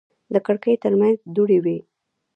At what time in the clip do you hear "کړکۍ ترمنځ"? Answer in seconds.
0.45-1.15